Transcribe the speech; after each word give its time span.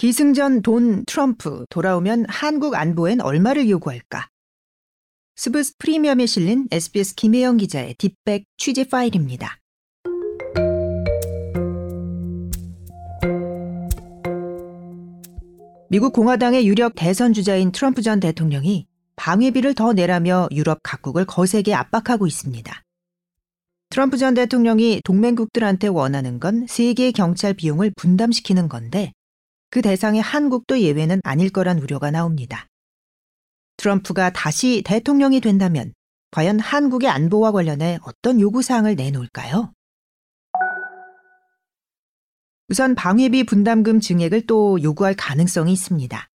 기승전 0.00 0.62
돈 0.62 1.04
트럼프 1.04 1.66
돌아오면 1.68 2.24
한국 2.26 2.74
안보엔 2.74 3.20
얼마를 3.20 3.68
요구할까? 3.68 4.30
스브스 5.36 5.76
프리미엄에 5.76 6.24
실린 6.24 6.66
SBS 6.70 7.14
김혜영 7.16 7.58
기자의 7.58 7.96
딥빽 7.98 8.46
취재 8.56 8.84
파일입니다. 8.84 9.58
미국 15.90 16.14
공화당의 16.14 16.66
유력 16.66 16.94
대선 16.96 17.34
주자인 17.34 17.70
트럼프 17.70 18.00
전 18.00 18.20
대통령이 18.20 18.86
방위비를 19.16 19.74
더 19.74 19.92
내라며 19.92 20.48
유럽 20.50 20.80
각국을 20.82 21.26
거세게 21.26 21.74
압박하고 21.74 22.26
있습니다. 22.26 22.72
트럼프 23.90 24.16
전 24.16 24.32
대통령이 24.32 25.02
동맹국들한테 25.04 25.88
원하는 25.88 26.40
건 26.40 26.64
세계 26.66 27.10
경찰 27.12 27.52
비용을 27.52 27.92
분담시키는 27.96 28.70
건데 28.70 29.12
그 29.70 29.82
대상의 29.82 30.20
한국도 30.20 30.80
예외는 30.80 31.20
아닐 31.24 31.50
거란 31.50 31.78
우려가 31.78 32.10
나옵니다. 32.10 32.66
트럼프가 33.76 34.30
다시 34.30 34.82
대통령이 34.84 35.40
된다면 35.40 35.92
과연 36.32 36.60
한국의 36.60 37.08
안보와 37.08 37.52
관련해 37.52 37.98
어떤 38.02 38.40
요구사항을 38.40 38.96
내놓을까요? 38.96 39.72
우선 42.68 42.94
방위비 42.94 43.44
분담금 43.44 44.00
증액을 44.00 44.46
또 44.46 44.80
요구할 44.82 45.14
가능성이 45.16 45.72
있습니다. 45.72 46.28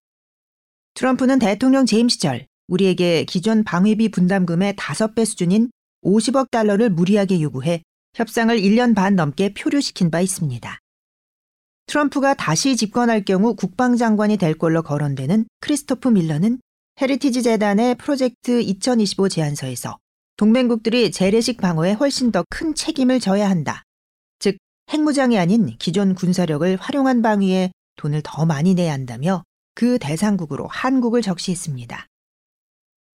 트럼프는 0.94 1.38
대통령 1.38 1.84
재임 1.84 2.08
시절 2.08 2.46
우리에게 2.68 3.24
기존 3.24 3.64
방위비 3.64 4.10
분담금의 4.10 4.74
5배 4.74 5.24
수준인 5.24 5.70
50억 6.02 6.50
달러를 6.50 6.90
무리하게 6.90 7.40
요구해 7.40 7.82
협상을 8.14 8.54
1년 8.56 8.94
반 8.94 9.14
넘게 9.16 9.54
표류시킨 9.54 10.10
바 10.10 10.20
있습니다. 10.20 10.81
트럼프가 11.92 12.32
다시 12.32 12.74
집권할 12.74 13.22
경우 13.22 13.54
국방장관이 13.54 14.38
될 14.38 14.54
걸로 14.54 14.80
거론되는 14.80 15.44
크리스토퍼 15.60 16.08
밀러는 16.08 16.58
헤리티지 16.98 17.42
재단의 17.42 17.96
프로젝트 17.96 18.62
2025 18.62 19.28
제안서에서 19.28 19.98
동맹국들이 20.38 21.10
재래식 21.10 21.58
방어에 21.58 21.92
훨씬 21.92 22.32
더 22.32 22.44
큰 22.48 22.74
책임을 22.74 23.20
져야 23.20 23.50
한다. 23.50 23.82
즉, 24.38 24.56
핵무장이 24.90 25.38
아닌 25.38 25.76
기존 25.78 26.14
군사력을 26.14 26.76
활용한 26.76 27.20
방위에 27.20 27.72
돈을 27.96 28.22
더 28.24 28.46
많이 28.46 28.72
내야 28.72 28.94
한다며 28.94 29.44
그 29.74 29.98
대상국으로 29.98 30.68
한국을 30.68 31.20
적시했습니다. 31.20 32.06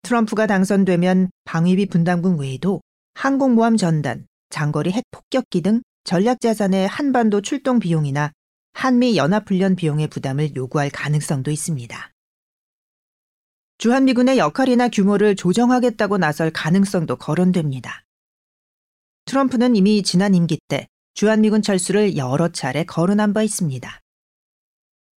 트럼프가 0.03 0.45
당선되면 0.45 1.31
방위비 1.45 1.87
분담금 1.87 2.39
외에도 2.39 2.81
항공모함 3.15 3.75
전단, 3.75 4.27
장거리 4.51 4.91
핵 4.91 5.03
폭격기 5.09 5.61
등 5.61 5.81
전략자산의 6.03 6.87
한반도 6.87 7.41
출동 7.41 7.79
비용이나 7.79 8.33
한미 8.79 9.17
연합훈련 9.17 9.75
비용의 9.75 10.07
부담을 10.07 10.55
요구할 10.55 10.91
가능성도 10.91 11.49
있습니다. 11.49 12.11
주한미군의 13.79 14.37
역할이나 14.37 14.87
규모를 14.89 15.35
조정하겠다고 15.35 16.19
나설 16.19 16.51
가능성도 16.51 17.15
거론됩니다. 17.15 18.05
트럼프는 19.25 19.75
이미 19.75 20.03
지난 20.03 20.35
임기 20.35 20.59
때 20.67 20.87
주한미군 21.15 21.63
철수를 21.63 22.17
여러 22.17 22.49
차례 22.49 22.83
거론한 22.83 23.33
바 23.33 23.41
있습니다. 23.41 23.99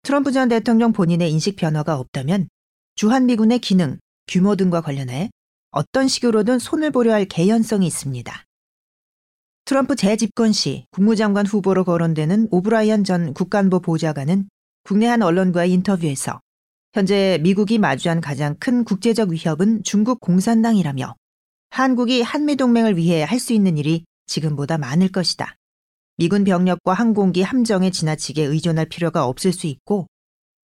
트럼프 0.03 0.31
전 0.31 0.47
대통령 0.47 0.93
본인의 0.93 1.29
인식 1.29 1.57
변화가 1.57 1.99
없다면 1.99 2.47
주한미군의 2.95 3.59
기능, 3.59 3.99
규모 4.29 4.55
등과 4.55 4.79
관련해 4.79 5.31
어떤 5.71 6.07
식으로든 6.07 6.59
손을 6.59 6.91
보려 6.91 7.11
할 7.11 7.25
개연성이 7.25 7.87
있습니다. 7.87 8.45
트럼프 9.69 9.95
재집권 9.95 10.51
시 10.51 10.87
국무장관 10.89 11.45
후보로 11.45 11.83
거론되는 11.83 12.47
오브라이언 12.49 13.03
전 13.03 13.35
국간보 13.35 13.81
보좌관은 13.81 14.49
국내 14.83 15.05
한 15.05 15.21
언론과의 15.21 15.71
인터뷰에서 15.73 16.41
현재 16.93 17.37
미국이 17.43 17.77
마주한 17.77 18.19
가장 18.19 18.55
큰 18.57 18.83
국제적 18.83 19.29
위협은 19.29 19.83
중국 19.83 20.21
공산당이라며 20.21 21.13
한국이 21.69 22.23
한미동맹을 22.23 22.97
위해 22.97 23.21
할 23.21 23.39
수 23.39 23.53
있는 23.53 23.77
일이 23.77 24.05
지금보다 24.25 24.79
많을 24.79 25.09
것이다. 25.09 25.55
미군 26.17 26.45
병력과 26.45 26.95
항공기 26.95 27.43
함정에 27.43 27.91
지나치게 27.91 28.41
의존할 28.45 28.87
필요가 28.87 29.27
없을 29.27 29.53
수 29.53 29.67
있고 29.67 30.07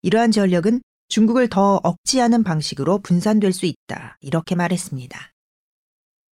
이러한 0.04 0.30
전력은 0.30 0.80
중국을 1.08 1.50
더 1.50 1.80
억지하는 1.82 2.44
방식으로 2.44 3.00
분산될 3.00 3.52
수 3.52 3.66
있다. 3.66 4.20
이렇게 4.22 4.54
말했습니다. 4.54 5.32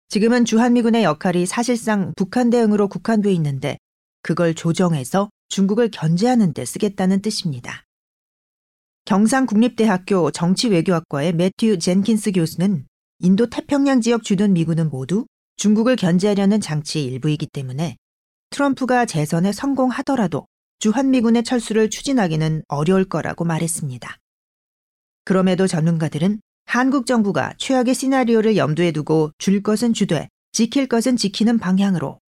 지금은 0.09 0.43
주한미군의 0.43 1.03
역할이 1.03 1.45
사실상 1.45 2.13
북한 2.15 2.49
대응으로 2.49 2.87
국한돼 2.87 3.31
있는데 3.33 3.77
그걸 4.23 4.55
조정해서 4.55 5.29
중국을 5.49 5.91
견제하는 5.91 6.51
데 6.53 6.65
쓰겠다는 6.65 7.21
뜻입니다. 7.21 7.83
경상국립대학교 9.05 10.31
정치외교학과의 10.31 11.33
매튜 11.33 11.77
젠킨스 11.77 12.31
교수는 12.31 12.87
인도 13.19 13.51
태평양 13.51 14.01
지역 14.01 14.23
주둔 14.23 14.53
미군은 14.53 14.89
모두 14.89 15.27
중국을 15.57 15.95
견제하려는 15.95 16.59
장치의 16.59 17.05
일부이기 17.05 17.45
때문에 17.45 17.95
트럼프가 18.49 19.05
재선에 19.05 19.51
성공하더라도 19.51 20.47
주한미군의 20.79 21.43
철수를 21.43 21.91
추진하기는 21.91 22.63
어려울 22.67 23.05
거라고 23.05 23.45
말했습니다. 23.45 24.17
그럼에도 25.23 25.67
전문가들은 25.67 26.41
한국 26.71 27.07
정부가 27.07 27.55
최악의 27.57 27.95
시나리오를 27.95 28.55
염두에 28.55 28.91
두고 28.91 29.31
줄 29.39 29.63
것은 29.63 29.91
주되 29.91 30.29
지킬 30.51 30.85
것은 30.85 31.17
지키는 31.17 31.57
방향으로 31.57 32.19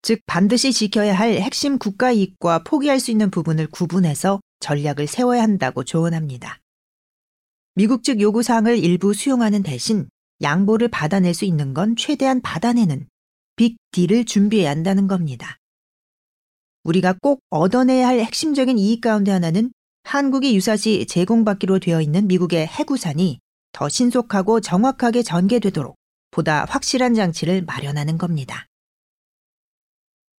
즉 0.00 0.20
반드시 0.24 0.72
지켜야 0.72 1.12
할 1.12 1.34
핵심 1.34 1.76
국가 1.76 2.10
이익과 2.10 2.62
포기할 2.64 2.98
수 2.98 3.10
있는 3.10 3.30
부분을 3.30 3.66
구분해서 3.66 4.40
전략을 4.60 5.06
세워야 5.06 5.42
한다고 5.42 5.84
조언합니다. 5.84 6.58
미국 7.74 8.02
측 8.02 8.22
요구 8.22 8.42
사항을 8.42 8.78
일부 8.78 9.12
수용하는 9.12 9.62
대신 9.62 10.08
양보를 10.40 10.88
받아낼 10.88 11.34
수 11.34 11.44
있는 11.44 11.74
건 11.74 11.94
최대한 11.94 12.40
받아내는 12.40 13.06
빅 13.56 13.76
딜을 13.90 14.24
준비해야 14.24 14.70
한다는 14.70 15.06
겁니다. 15.06 15.58
우리가 16.84 17.16
꼭 17.20 17.42
얻어내야 17.50 18.08
할 18.08 18.20
핵심적인 18.20 18.78
이익 18.78 19.02
가운데 19.02 19.32
하나는 19.32 19.70
한국이 20.04 20.56
유사시 20.56 21.04
제공받기로 21.04 21.78
되어 21.78 22.00
있는 22.00 22.26
미국의 22.26 22.66
해구산이 22.66 23.41
더 23.72 23.88
신속하고 23.88 24.60
정확하게 24.60 25.22
전개되도록 25.22 25.96
보다 26.30 26.64
확실한 26.64 27.14
장치를 27.14 27.62
마련하는 27.62 28.18
겁니다. 28.18 28.66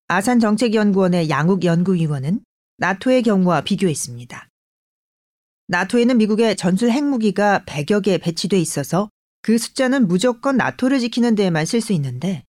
아산 0.08 0.40
정책연구원의 0.40 1.30
양욱 1.30 1.64
연구위원은 1.64 2.44
나토의 2.76 3.22
경우와 3.22 3.62
비교했습니다. 3.62 4.48
나토에는 5.68 6.18
미국의 6.18 6.56
전술 6.56 6.90
핵무기가 6.90 7.64
100여 7.66 8.02
개 8.02 8.18
배치돼 8.18 8.58
있어서 8.58 9.08
그 9.40 9.58
숫자는 9.58 10.08
무조건 10.08 10.56
나토를 10.56 11.00
지키는 11.00 11.34
데에만 11.34 11.64
쓸 11.64 11.80
수 11.80 11.92
있는데 11.94 12.44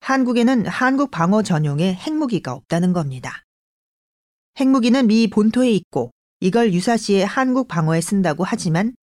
한국에는 0.00 0.66
한국 0.66 1.10
방어 1.10 1.42
전용의 1.42 1.94
핵무기가 1.94 2.52
없다는 2.52 2.92
겁니다. 2.92 3.42
핵무기는 4.58 5.06
미 5.06 5.28
본토에 5.28 5.70
있고 5.70 6.10
이걸 6.40 6.72
유사시에 6.72 7.22
한국 7.22 7.68
방어에 7.68 8.00
쓴다고 8.00 8.44
하지만 8.44 8.94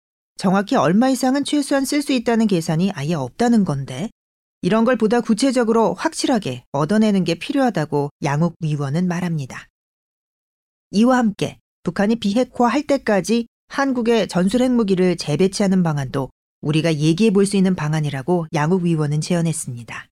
정확히 0.41 0.75
얼마 0.75 1.07
이상은 1.07 1.44
최소한 1.44 1.85
쓸 1.85 2.02
수 2.02 2.13
있다는 2.13 2.47
계산이 2.47 2.90
아예 2.96 3.13
없다는 3.13 3.63
건데 3.63 4.09
이런 4.63 4.85
걸 4.85 4.96
보다 4.96 5.22
구체적으로 5.22 5.94
확실하게 5.94 6.63
얻어내는 6.72 7.25
게 7.25 7.35
필요하다고 7.35 8.09
양욱 8.24 8.56
위원은 8.59 9.07
말합니다. 9.07 9.68
이와 10.90 11.19
함께 11.19 11.59
북한이 11.84 12.16
비핵화할 12.16 12.88
때까지 12.88 13.46
한국의 13.68 14.28
전술 14.29 14.63
핵무기를 14.63 15.16
재배치하는 15.16 15.84
방안도 15.84 16.31
우리가 16.62 16.96
얘기해 16.96 17.29
볼 17.29 17.46
수 17.46 17.56
있는 17.56 17.75
방안이라고 17.75 18.47
양욱 18.56 18.81
위원은 18.81 19.22
제언했습니다. 19.22 20.08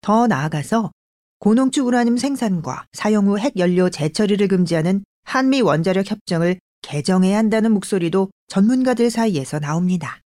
더 0.00 0.26
나아가서 0.26 0.90
고농축 1.38 1.86
우라늄 1.86 2.16
생산과 2.16 2.86
사용 2.94 3.28
후 3.28 3.38
핵연료 3.38 3.90
재처리를 3.90 4.48
금지하는 4.48 5.04
한미 5.22 5.60
원자력 5.60 6.10
협정을 6.10 6.58
개정해야 6.86 7.36
한다는 7.36 7.72
목소리도 7.72 8.30
전문가들 8.46 9.10
사이에서 9.10 9.58
나옵니다. 9.58 10.20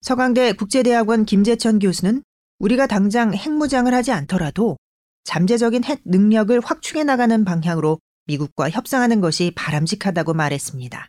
서강대 0.00 0.52
국제대학원 0.54 1.24
김재천 1.24 1.78
교수는 1.78 2.22
우리가 2.58 2.86
당장 2.86 3.32
핵무장을 3.32 3.92
하지 3.92 4.10
않더라도 4.10 4.76
잠재적인 5.22 5.84
핵 5.84 6.00
능력을 6.04 6.58
확충해 6.60 7.04
나가는 7.04 7.44
방향으로 7.44 8.00
미국과 8.26 8.70
협상하는 8.70 9.20
것이 9.20 9.52
바람직하다고 9.54 10.34
말했습니다. 10.34 11.08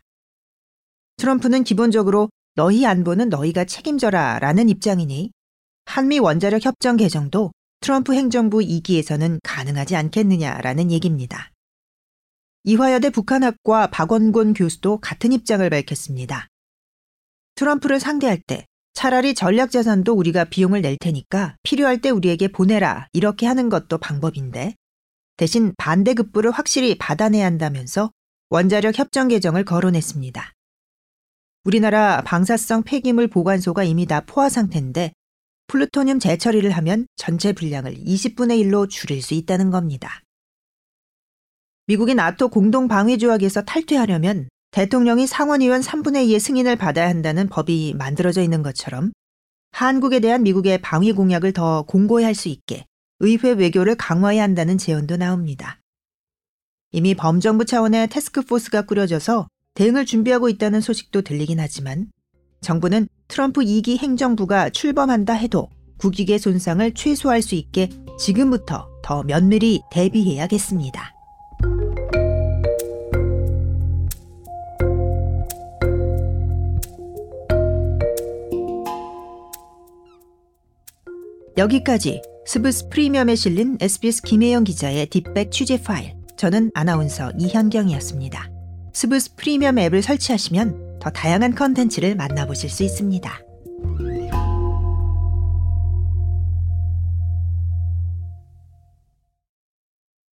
트럼프는 1.17 1.63
기본적으로 1.63 2.29
너희 2.55 2.85
안보는 2.85 3.29
너희가 3.29 3.65
책임져라 3.65 4.39
라는 4.39 4.69
입장이니 4.69 5.31
한미 5.85 6.19
원자력 6.19 6.63
협정 6.63 6.97
개정도 6.97 7.51
트럼프 7.81 8.13
행정부 8.13 8.59
2기에서는 8.59 9.39
가능하지 9.43 9.95
않겠느냐라는 9.95 10.91
얘기입니다. 10.91 11.51
이화여대 12.67 13.11
북한학과 13.11 13.87
박원곤 13.87 14.55
교수도 14.55 14.97
같은 14.97 15.31
입장을 15.31 15.69
밝혔습니다. 15.69 16.47
트럼프를 17.53 17.99
상대할 17.99 18.41
때 18.41 18.65
차라리 18.93 19.35
전략자산도 19.35 20.13
우리가 20.13 20.45
비용을 20.45 20.81
낼 20.81 20.97
테니까 20.99 21.57
필요할 21.61 22.01
때 22.01 22.09
우리에게 22.09 22.47
보내라 22.47 23.07
이렇게 23.13 23.45
하는 23.45 23.69
것도 23.69 23.99
방법인데 23.99 24.73
대신 25.37 25.75
반대급부를 25.77 26.49
확실히 26.49 26.97
받아내야 26.97 27.45
한다면서 27.45 28.09
원자력 28.49 28.97
협정 28.97 29.27
개정을 29.27 29.63
거론했습니다. 29.63 30.51
우리나라 31.65 32.23
방사성 32.23 32.81
폐기물 32.81 33.27
보관소가 33.27 33.83
이미 33.83 34.07
다 34.07 34.21
포화 34.25 34.49
상태인데 34.49 35.13
플루토늄 35.67 36.17
재처리를 36.17 36.71
하면 36.71 37.05
전체 37.15 37.53
분량을 37.53 37.93
20분의 37.93 38.63
1로 38.63 38.89
줄일 38.89 39.21
수 39.21 39.35
있다는 39.35 39.69
겁니다. 39.69 40.21
미국이 41.87 42.15
나토 42.15 42.49
공동 42.49 42.87
방위 42.87 43.17
조약에서 43.17 43.61
탈퇴하려면 43.61 44.49
대통령이 44.71 45.27
상원의원 45.27 45.81
3분의 45.81 46.27
2의 46.27 46.39
승인을 46.39 46.75
받아야 46.77 47.07
한다는 47.07 47.47
법이 47.47 47.93
만들어져 47.97 48.41
있는 48.41 48.63
것처럼 48.63 49.11
한국에 49.71 50.19
대한 50.19 50.43
미국의 50.43 50.79
방위 50.81 51.11
공약을 51.13 51.53
더 51.53 51.83
공고히 51.83 52.23
할 52.23 52.33
수 52.33 52.49
있게 52.49 52.85
의회 53.19 53.51
외교를 53.51 53.95
강화해야 53.95 54.43
한다는 54.43 54.77
제언도 54.77 55.15
나옵니다. 55.15 55.79
이미 56.91 57.13
범정부 57.13 57.65
차원의 57.65 58.09
테스크포스가 58.09 58.83
꾸려져서 58.83 59.47
대응을 59.75 60.05
준비하고 60.05 60.49
있다는 60.49 60.81
소식도 60.81 61.21
들리긴 61.21 61.59
하지만 61.59 62.07
정부는 62.61 63.07
트럼프 63.27 63.61
2기 63.61 63.97
행정부가 63.97 64.69
출범한다 64.69 65.33
해도 65.33 65.69
국익의 65.99 66.39
손상을 66.39 66.93
최소화할 66.93 67.41
수 67.41 67.55
있게 67.55 67.89
지금부터 68.19 68.89
더 69.03 69.23
면밀히 69.23 69.81
대비해야겠습니다. 69.91 71.14
여기까지 81.57 82.21
스브스 82.45 82.89
프리미엄에 82.89 83.35
실린 83.35 83.77
SBS 83.79 84.21
김혜영 84.23 84.65
기자의 84.65 85.07
딥백 85.07 85.51
취재 85.51 85.81
파일. 85.81 86.13
저는 86.35 86.71
아나운서 86.73 87.31
이현경이었습니다. 87.37 88.51
스브스 88.93 89.35
프리미엄 89.35 89.79
앱을 89.79 90.01
설치하시면 90.01 90.99
더 90.99 91.09
다양한 91.09 91.55
컨텐츠를 91.55 92.15
만나보실 92.15 92.69
수 92.69 92.83
있습니다. 92.83 93.44